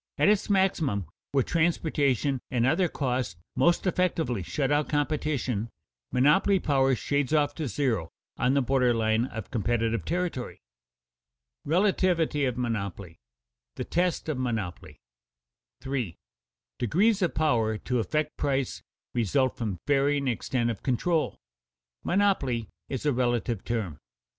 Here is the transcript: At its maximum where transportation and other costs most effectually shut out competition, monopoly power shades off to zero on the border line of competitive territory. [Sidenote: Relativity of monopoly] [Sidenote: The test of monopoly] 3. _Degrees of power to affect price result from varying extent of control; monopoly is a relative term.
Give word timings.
At 0.17 0.29
its 0.29 0.49
maximum 0.49 1.05
where 1.31 1.43
transportation 1.43 2.41
and 2.49 2.65
other 2.65 2.87
costs 2.87 3.35
most 3.55 3.85
effectually 3.85 4.41
shut 4.41 4.71
out 4.71 4.89
competition, 4.89 5.69
monopoly 6.11 6.57
power 6.59 6.95
shades 6.95 7.35
off 7.35 7.53
to 7.53 7.67
zero 7.67 8.09
on 8.35 8.55
the 8.55 8.63
border 8.63 8.95
line 8.95 9.25
of 9.25 9.51
competitive 9.51 10.03
territory. 10.03 10.59
[Sidenote: 11.67 11.77
Relativity 11.83 12.45
of 12.45 12.57
monopoly] 12.57 13.09
[Sidenote: 13.19 13.75
The 13.75 13.83
test 13.83 14.27
of 14.27 14.39
monopoly] 14.39 14.97
3. 15.81 16.15
_Degrees 16.79 17.21
of 17.21 17.35
power 17.35 17.77
to 17.77 17.99
affect 17.99 18.35
price 18.37 18.81
result 19.13 19.55
from 19.55 19.77
varying 19.85 20.27
extent 20.27 20.71
of 20.71 20.81
control; 20.81 21.37
monopoly 22.03 22.69
is 22.89 23.05
a 23.05 23.13
relative 23.13 23.63
term. 23.63 23.99